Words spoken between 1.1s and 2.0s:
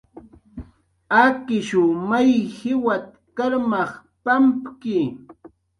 Akishw